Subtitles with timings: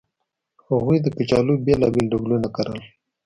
[0.67, 2.79] هغوی د کچالو بېلابېل ډولونه کرل